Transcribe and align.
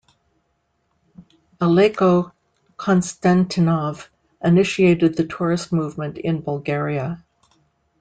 Aleko 1.59 2.31
Konstantinov 2.75 4.07
initiated 4.43 5.15
the 5.15 5.25
tourist 5.27 5.71
movement 5.71 6.17
in 6.17 6.41
Bulgaria. 6.41 7.23